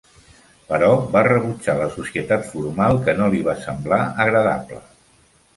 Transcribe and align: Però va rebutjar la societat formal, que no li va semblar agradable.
Però 0.69 0.87
va 1.15 1.21
rebutjar 1.27 1.75
la 1.81 1.91
societat 1.97 2.49
formal, 2.55 2.99
que 3.05 3.15
no 3.21 3.31
li 3.35 3.45
va 3.51 3.57
semblar 3.67 4.01
agradable. 4.27 4.85